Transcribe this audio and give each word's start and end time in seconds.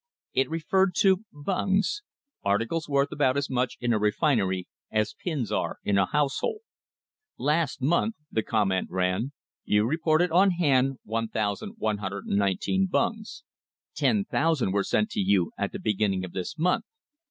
It 0.33 0.49
referred 0.49 0.95
to 1.01 1.25
bungs 1.31 2.01
articles 2.43 2.89
worth 2.89 3.11
about 3.11 3.37
as 3.37 3.51
much 3.51 3.77
in 3.79 3.93
a 3.93 3.99
refinery 3.99 4.67
as 4.89 5.13
pins 5.13 5.51
are 5.51 5.77
in 5.83 5.99
a 5.99 6.07
household. 6.07 6.61
"Last 7.37 7.83
month," 7.83 8.15
the 8.31 8.41
comment 8.41 8.89
ran, 8.89 9.31
"you 9.63 9.85
reported 9.85 10.31
on 10.31 10.49
hand 10.53 10.97
1,119 11.03 12.87
bungs. 12.87 13.43
Ten 13.93 14.25
thou 14.31 14.55
sand 14.55 14.73
were 14.73 14.83
sent 14.83 15.13
you 15.15 15.51
at 15.55 15.71
the 15.71 15.77
beginning 15.77 16.25
of 16.25 16.31
this 16.31 16.57
month. 16.57 16.85